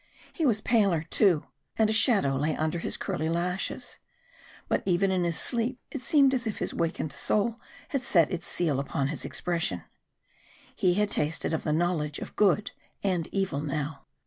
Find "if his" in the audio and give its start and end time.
6.47-6.71